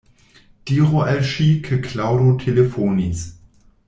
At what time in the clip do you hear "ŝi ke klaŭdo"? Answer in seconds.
1.33-2.31